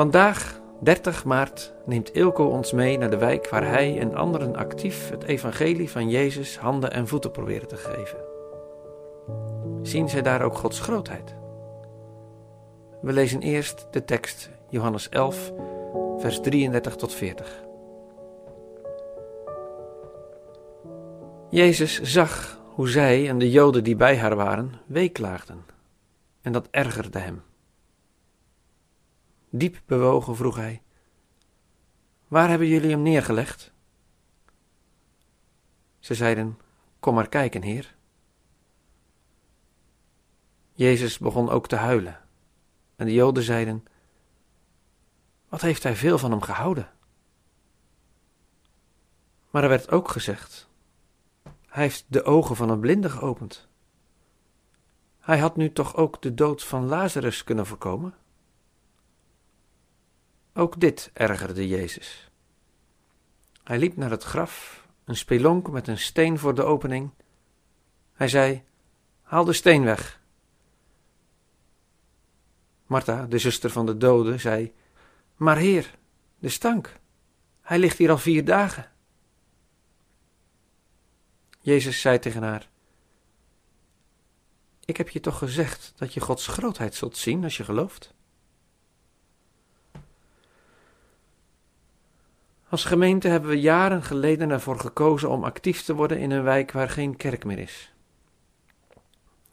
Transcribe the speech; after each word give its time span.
Vandaag, 0.00 0.60
30 0.78 1.24
maart, 1.24 1.72
neemt 1.86 2.14
Ilko 2.14 2.44
ons 2.44 2.72
mee 2.72 2.98
naar 2.98 3.10
de 3.10 3.16
wijk 3.16 3.48
waar 3.48 3.66
hij 3.66 3.98
en 3.98 4.14
anderen 4.14 4.56
actief 4.56 5.10
het 5.10 5.22
evangelie 5.22 5.90
van 5.90 6.10
Jezus 6.10 6.58
handen 6.58 6.92
en 6.92 7.08
voeten 7.08 7.30
proberen 7.30 7.68
te 7.68 7.76
geven. 7.76 8.18
Zien 9.82 10.08
zij 10.08 10.22
daar 10.22 10.42
ook 10.42 10.56
Gods 10.56 10.80
grootheid? 10.80 11.34
We 13.00 13.12
lezen 13.12 13.40
eerst 13.40 13.86
de 13.90 14.04
tekst 14.04 14.50
Johannes 14.68 15.08
11, 15.08 15.52
vers 16.18 16.40
33 16.40 16.96
tot 16.96 17.14
40. 17.14 17.64
Jezus 21.50 22.00
zag 22.02 22.60
hoe 22.74 22.88
zij 22.88 23.28
en 23.28 23.38
de 23.38 23.50
Joden 23.50 23.84
die 23.84 23.96
bij 23.96 24.18
haar 24.18 24.36
waren 24.36 24.72
weeklaagden, 24.86 25.64
en 26.42 26.52
dat 26.52 26.68
ergerde 26.70 27.18
hem. 27.18 27.42
Diep 29.50 29.82
bewogen 29.86 30.36
vroeg 30.36 30.56
hij: 30.56 30.82
Waar 32.28 32.48
hebben 32.48 32.66
jullie 32.66 32.90
hem 32.90 33.02
neergelegd? 33.02 33.72
Ze 35.98 36.14
zeiden: 36.14 36.58
Kom 37.00 37.14
maar 37.14 37.28
kijken, 37.28 37.62
Heer. 37.62 37.94
Jezus 40.72 41.18
begon 41.18 41.48
ook 41.48 41.68
te 41.68 41.76
huilen, 41.76 42.20
en 42.96 43.06
de 43.06 43.12
Joden 43.12 43.42
zeiden: 43.42 43.84
Wat 45.48 45.60
heeft 45.60 45.82
hij 45.82 45.96
veel 45.96 46.18
van 46.18 46.30
hem 46.30 46.42
gehouden? 46.42 46.90
Maar 49.50 49.62
er 49.62 49.68
werd 49.68 49.90
ook 49.90 50.08
gezegd: 50.08 50.68
Hij 51.66 51.82
heeft 51.82 52.04
de 52.08 52.22
ogen 52.22 52.56
van 52.56 52.70
een 52.70 52.80
blinde 52.80 53.10
geopend. 53.10 53.68
Hij 55.18 55.38
had 55.38 55.56
nu 55.56 55.72
toch 55.72 55.96
ook 55.96 56.22
de 56.22 56.34
dood 56.34 56.64
van 56.64 56.86
Lazarus 56.86 57.44
kunnen 57.44 57.66
voorkomen? 57.66 58.14
Ook 60.54 60.80
dit 60.80 61.10
ergerde 61.12 61.68
Jezus. 61.68 62.30
Hij 63.64 63.78
liep 63.78 63.96
naar 63.96 64.10
het 64.10 64.22
graf, 64.22 64.86
een 65.04 65.16
spelonk 65.16 65.70
met 65.70 65.88
een 65.88 65.98
steen 65.98 66.38
voor 66.38 66.54
de 66.54 66.62
opening. 66.62 67.10
Hij 68.12 68.28
zei: 68.28 68.64
Haal 69.22 69.44
de 69.44 69.52
steen 69.52 69.84
weg. 69.84 70.20
Martha, 72.86 73.26
de 73.26 73.38
zuster 73.38 73.70
van 73.70 73.86
de 73.86 73.96
dode, 73.96 74.38
zei: 74.38 74.72
Maar 75.36 75.56
heer, 75.56 75.98
de 76.38 76.48
stank. 76.48 76.98
Hij 77.60 77.78
ligt 77.78 77.98
hier 77.98 78.10
al 78.10 78.18
vier 78.18 78.44
dagen. 78.44 78.90
Jezus 81.60 82.00
zei 82.00 82.18
tegen 82.18 82.42
haar: 82.42 82.68
Ik 84.84 84.96
heb 84.96 85.08
je 85.08 85.20
toch 85.20 85.38
gezegd 85.38 85.92
dat 85.96 86.14
je 86.14 86.20
Gods 86.20 86.46
grootheid 86.46 86.94
zult 86.94 87.16
zien 87.16 87.44
als 87.44 87.56
je 87.56 87.64
gelooft? 87.64 88.14
Als 92.70 92.84
gemeente 92.84 93.28
hebben 93.28 93.50
we 93.50 93.60
jaren 93.60 94.02
geleden 94.02 94.50
ervoor 94.50 94.78
gekozen 94.78 95.30
om 95.30 95.44
actief 95.44 95.82
te 95.82 95.94
worden 95.94 96.18
in 96.18 96.30
een 96.30 96.42
wijk 96.42 96.72
waar 96.72 96.88
geen 96.88 97.16
kerk 97.16 97.44
meer 97.44 97.58
is. 97.58 97.92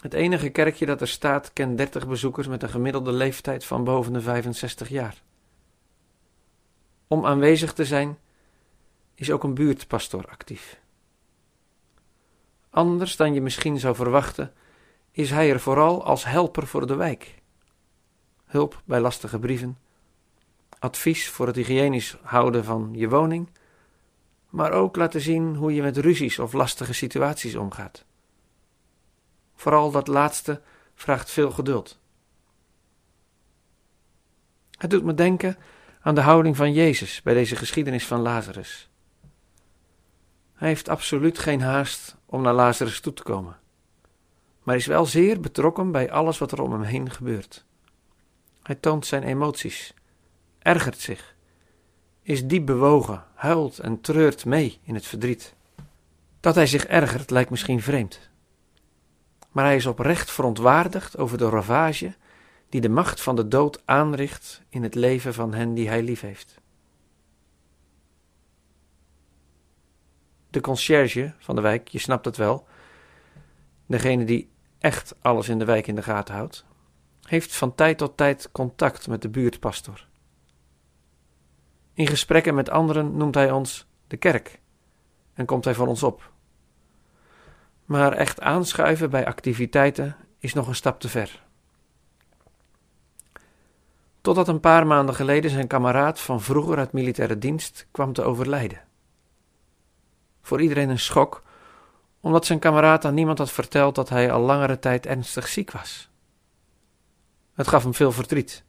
Het 0.00 0.14
enige 0.14 0.48
kerkje 0.48 0.86
dat 0.86 1.00
er 1.00 1.08
staat 1.08 1.52
kent 1.52 1.76
30 1.76 2.08
bezoekers 2.08 2.46
met 2.46 2.62
een 2.62 2.68
gemiddelde 2.68 3.12
leeftijd 3.12 3.64
van 3.64 3.84
boven 3.84 4.12
de 4.12 4.20
65 4.20 4.88
jaar. 4.88 5.22
Om 7.06 7.26
aanwezig 7.26 7.72
te 7.72 7.84
zijn 7.84 8.18
is 9.14 9.30
ook 9.30 9.44
een 9.44 9.54
buurtpastor 9.54 10.26
actief. 10.28 10.80
Anders 12.70 13.16
dan 13.16 13.34
je 13.34 13.40
misschien 13.40 13.78
zou 13.78 13.94
verwachten, 13.94 14.52
is 15.10 15.30
hij 15.30 15.50
er 15.50 15.60
vooral 15.60 16.04
als 16.04 16.24
helper 16.24 16.66
voor 16.66 16.86
de 16.86 16.94
wijk. 16.94 17.42
Hulp 18.44 18.82
bij 18.84 19.00
lastige 19.00 19.38
brieven, 19.38 19.78
advies 20.78 21.28
voor 21.28 21.46
het 21.46 21.56
hygiënisch 21.56 22.16
houden 22.22 22.64
van 22.64 22.90
je 22.92 23.08
woning, 23.08 23.48
maar 24.48 24.72
ook 24.72 24.96
laten 24.96 25.20
zien 25.20 25.54
hoe 25.54 25.74
je 25.74 25.82
met 25.82 25.96
ruzies 25.96 26.38
of 26.38 26.52
lastige 26.52 26.92
situaties 26.92 27.54
omgaat. 27.54 28.04
Vooral 29.54 29.90
dat 29.90 30.06
laatste 30.06 30.62
vraagt 30.94 31.30
veel 31.30 31.50
geduld. 31.50 31.98
Het 34.70 34.90
doet 34.90 35.04
me 35.04 35.14
denken 35.14 35.56
aan 36.00 36.14
de 36.14 36.20
houding 36.20 36.56
van 36.56 36.72
Jezus 36.72 37.22
bij 37.22 37.34
deze 37.34 37.56
geschiedenis 37.56 38.06
van 38.06 38.20
Lazarus. 38.20 38.90
Hij 40.54 40.68
heeft 40.68 40.88
absoluut 40.88 41.38
geen 41.38 41.60
haast 41.60 42.16
om 42.26 42.42
naar 42.42 42.54
Lazarus 42.54 43.00
toe 43.00 43.12
te 43.12 43.22
komen, 43.22 43.58
maar 44.62 44.76
is 44.76 44.86
wel 44.86 45.06
zeer 45.06 45.40
betrokken 45.40 45.92
bij 45.92 46.10
alles 46.10 46.38
wat 46.38 46.52
er 46.52 46.62
om 46.62 46.72
hem 46.72 46.82
heen 46.82 47.10
gebeurt. 47.10 47.64
Hij 48.62 48.74
toont 48.74 49.06
zijn 49.06 49.22
emoties 49.22 49.94
ergert 50.66 51.00
zich, 51.00 51.34
is 52.22 52.46
diep 52.46 52.66
bewogen, 52.66 53.24
huilt 53.34 53.78
en 53.78 54.00
treurt 54.00 54.44
mee 54.44 54.78
in 54.82 54.94
het 54.94 55.06
verdriet. 55.06 55.54
Dat 56.40 56.54
hij 56.54 56.66
zich 56.66 56.86
ergert 56.86 57.30
lijkt 57.30 57.50
misschien 57.50 57.82
vreemd. 57.82 58.30
Maar 59.50 59.64
hij 59.64 59.76
is 59.76 59.86
oprecht 59.86 60.30
verontwaardigd 60.30 61.18
over 61.18 61.38
de 61.38 61.48
ravage 61.48 62.14
die 62.68 62.80
de 62.80 62.88
macht 62.88 63.20
van 63.20 63.36
de 63.36 63.48
dood 63.48 63.82
aanricht 63.84 64.62
in 64.68 64.82
het 64.82 64.94
leven 64.94 65.34
van 65.34 65.54
hen 65.54 65.74
die 65.74 65.88
hij 65.88 66.02
liefheeft. 66.02 66.60
De 70.50 70.60
conciërge 70.60 71.34
van 71.38 71.54
de 71.54 71.60
wijk, 71.60 71.88
je 71.88 71.98
snapt 71.98 72.24
het 72.24 72.36
wel, 72.36 72.66
degene 73.86 74.24
die 74.24 74.50
echt 74.78 75.14
alles 75.20 75.48
in 75.48 75.58
de 75.58 75.64
wijk 75.64 75.86
in 75.86 75.94
de 75.94 76.02
gaten 76.02 76.34
houdt, 76.34 76.64
heeft 77.22 77.56
van 77.56 77.74
tijd 77.74 77.98
tot 77.98 78.16
tijd 78.16 78.48
contact 78.52 79.08
met 79.08 79.22
de 79.22 79.28
buurtpastor. 79.28 80.06
In 81.96 82.06
gesprekken 82.06 82.54
met 82.54 82.70
anderen 82.70 83.16
noemt 83.16 83.34
hij 83.34 83.50
ons 83.50 83.86
de 84.06 84.16
kerk 84.16 84.60
en 85.34 85.46
komt 85.46 85.64
hij 85.64 85.74
voor 85.74 85.86
ons 85.86 86.02
op. 86.02 86.32
Maar 87.84 88.12
echt 88.12 88.40
aanschuiven 88.40 89.10
bij 89.10 89.26
activiteiten 89.26 90.16
is 90.38 90.52
nog 90.52 90.68
een 90.68 90.74
stap 90.74 91.00
te 91.00 91.08
ver. 91.08 91.44
Totdat 94.20 94.48
een 94.48 94.60
paar 94.60 94.86
maanden 94.86 95.14
geleden 95.14 95.50
zijn 95.50 95.66
kameraad 95.66 96.20
van 96.20 96.40
vroeger 96.40 96.78
uit 96.78 96.92
militaire 96.92 97.38
dienst 97.38 97.86
kwam 97.90 98.12
te 98.12 98.22
overlijden. 98.22 98.82
Voor 100.42 100.60
iedereen 100.60 100.88
een 100.88 100.98
schok, 100.98 101.42
omdat 102.20 102.46
zijn 102.46 102.58
kameraad 102.58 103.04
aan 103.04 103.14
niemand 103.14 103.38
had 103.38 103.52
verteld 103.52 103.94
dat 103.94 104.08
hij 104.08 104.32
al 104.32 104.40
langere 104.40 104.78
tijd 104.78 105.06
ernstig 105.06 105.48
ziek 105.48 105.70
was. 105.70 106.10
Het 107.54 107.68
gaf 107.68 107.82
hem 107.82 107.94
veel 107.94 108.12
verdriet, 108.12 108.64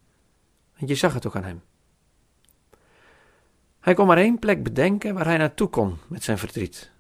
en 0.76 0.88
je 0.88 0.96
zag 0.96 1.14
het 1.14 1.28
ook 1.28 1.36
aan 1.36 1.44
hem. 1.44 1.62
Hij 3.88 3.96
kon 3.96 4.08
maar 4.08 4.18
één 4.18 4.40
plek 4.40 4.64
bedenken 4.64 5.14
waar 5.14 5.26
hij 5.26 5.38
naartoe 5.38 5.68
kon 5.68 5.98
met 6.08 6.24
zijn 6.24 6.38
verdriet. 6.38 6.92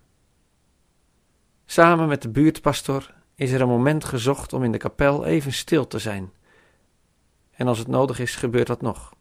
Samen 1.65 2.07
met 2.07 2.21
de 2.21 2.29
buurtpastor 2.29 3.13
is 3.35 3.51
er 3.51 3.61
een 3.61 3.67
moment 3.67 4.05
gezocht 4.05 4.53
om 4.53 4.63
in 4.63 4.71
de 4.71 4.77
kapel 4.77 5.25
even 5.25 5.53
stil 5.53 5.87
te 5.87 5.99
zijn. 5.99 6.31
En 7.51 7.67
als 7.67 7.77
het 7.77 7.87
nodig 7.87 8.19
is, 8.19 8.35
gebeurt 8.35 8.67
dat 8.67 8.81
nog. 8.81 9.15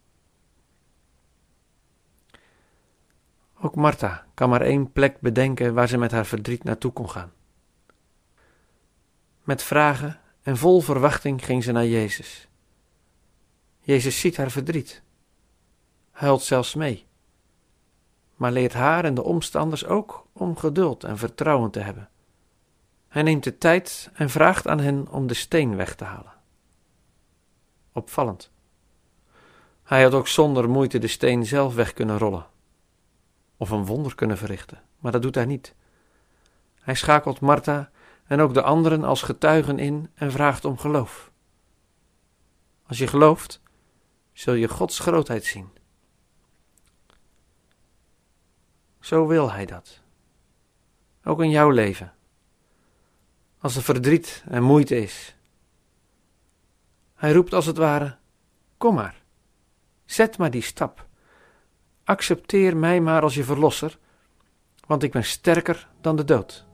Ook 3.60 3.75
Martha 3.75 4.26
kan 4.34 4.49
maar 4.49 4.62
één 4.62 4.93
plek 4.93 5.21
bedenken 5.21 5.75
waar 5.75 5.88
ze 5.88 5.99
met 5.99 6.10
haar 6.10 6.26
verdriet 6.26 6.65
naartoe 6.65 6.93
kon 6.93 7.10
gaan. 7.10 7.32
Met 9.43 9.62
vragen 9.62 10.21
en 10.43 10.56
vol 10.56 10.81
verwachting 10.81 11.44
ging 11.44 11.65
ze 11.65 11.72
naar 11.72 11.87
Jezus. 11.87 12.49
Jezus 13.81 14.21
ziet 14.21 14.37
haar 14.37 14.50
verdriet, 14.50 15.03
huilt 16.10 16.43
zelfs 16.43 16.75
mee 16.75 17.06
maar 18.37 18.53
leert 18.53 18.73
haar 18.73 19.05
en 19.05 19.15
de 19.15 19.23
omstanders 19.23 19.87
ook 19.87 20.27
om 20.33 20.57
geduld 20.57 21.05
en 21.05 21.19
vertrouwen 21.19 21.71
te 21.71 21.81
hebben. 21.81 22.09
Hij 23.09 23.23
neemt 23.23 23.44
de 23.44 23.59
tijd 23.59 24.11
en 24.15 24.31
vraagt 24.31 24.69
aan 24.69 24.81
hen 24.81 25.09
om 25.11 25.27
de 25.27 25.35
steen 25.35 25.77
weg 25.77 25.94
te 25.94 26.05
halen. 26.05 26.33
Opvallend. 27.93 28.50
Hij 29.83 30.03
had 30.03 30.15
ook 30.15 30.29
zonder 30.29 30.69
moeite 30.69 30.99
de 30.99 31.06
steen 31.06 31.47
zelf 31.47 31.75
weg 31.75 31.93
kunnen 31.93 32.19
rollen, 32.19 32.47
of 33.56 33.71
een 33.71 33.87
wonder 33.87 34.15
kunnen 34.15 34.39
verrichten, 34.39 34.82
maar 34.99 35.12
dat 35.12 35.23
doet 35.23 35.35
hij 35.35 35.44
niet. 35.44 35.75
Hij 36.81 36.94
schakelt 36.94 37.41
Martha 37.41 37.91
en 38.27 38.41
ook 38.41 38.55
de 38.55 38.62
anderen 38.62 39.05
als 39.05 39.23
getuigen 39.23 39.79
in 39.79 40.11
en 40.15 40.32
vraagt 40.32 40.65
om 40.65 40.79
geloof. 40.79 41.31
Als 42.87 42.99
je 42.99 43.06
gelooft, 43.06 43.61
zul 44.32 44.55
je 44.55 44.69
Gods 44.69 44.99
grootheid 44.99 45.44
zien. 45.44 45.75
Zo 49.06 49.26
wil 49.26 49.53
Hij 49.53 49.67
dat. 49.67 50.00
Ook 51.25 51.41
in 51.41 51.50
jouw 51.50 51.70
leven. 51.70 52.12
Als 53.58 53.76
er 53.76 53.82
verdriet 53.82 54.44
en 54.49 54.62
moeite 54.62 54.97
is. 54.97 55.37
Hij 57.14 57.32
roept 57.32 57.55
als 57.55 57.67
het 57.67 57.76
ware: 57.76 58.17
Kom 58.76 58.94
maar, 58.94 59.23
zet 60.05 60.38
maar 60.38 60.50
die 60.50 60.62
stap. 60.62 61.06
Accepteer 62.05 62.76
mij 62.76 63.00
maar 63.00 63.23
als 63.23 63.35
je 63.35 63.44
verlosser, 63.44 63.99
want 64.87 65.03
ik 65.03 65.12
ben 65.12 65.25
sterker 65.25 65.88
dan 66.00 66.17
de 66.17 66.25
dood. 66.25 66.67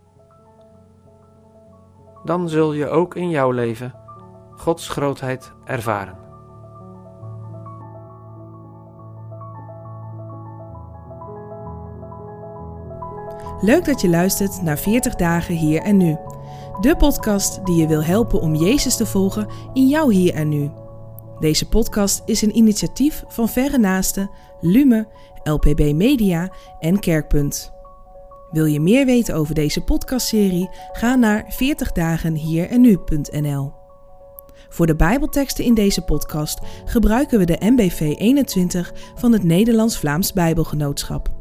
Dan 2.24 2.48
zul 2.48 2.72
je 2.72 2.88
ook 2.88 3.14
in 3.14 3.30
jouw 3.30 3.50
leven 3.50 3.94
Gods 4.50 4.88
grootheid 4.88 5.52
ervaren. 5.64 6.31
Leuk 13.60 13.84
dat 13.84 14.00
je 14.00 14.08
luistert 14.08 14.62
naar 14.62 14.78
40 14.78 15.14
dagen 15.14 15.54
hier 15.54 15.82
en 15.82 15.96
nu. 15.96 16.16
De 16.80 16.96
podcast 16.96 17.66
die 17.66 17.76
je 17.76 17.86
wil 17.86 18.04
helpen 18.04 18.40
om 18.40 18.54
Jezus 18.54 18.96
te 18.96 19.06
volgen 19.06 19.48
in 19.72 19.88
jouw 19.88 20.08
hier 20.08 20.34
en 20.34 20.48
nu. 20.48 20.70
Deze 21.38 21.68
podcast 21.68 22.22
is 22.24 22.42
een 22.42 22.56
initiatief 22.56 23.24
van 23.28 23.48
Verre 23.48 23.78
Naasten, 23.78 24.30
Lume, 24.60 25.08
LPB 25.42 25.92
Media 25.92 26.52
en 26.78 26.98
Kerkpunt. 26.98 27.72
Wil 28.50 28.64
je 28.64 28.80
meer 28.80 29.06
weten 29.06 29.34
over 29.34 29.54
deze 29.54 29.84
podcastserie? 29.84 30.70
Ga 30.92 31.14
naar 31.14 31.54
40dagenhierennu.nl. 31.54 33.72
Voor 34.68 34.86
de 34.86 34.96
Bijbelteksten 34.96 35.64
in 35.64 35.74
deze 35.74 36.02
podcast 36.02 36.58
gebruiken 36.84 37.38
we 37.38 37.44
de 37.44 37.56
MBV 37.60 38.14
21 38.18 38.92
van 39.14 39.32
het 39.32 39.42
Nederlands-Vlaams 39.42 40.32
Bijbelgenootschap. 40.32 41.31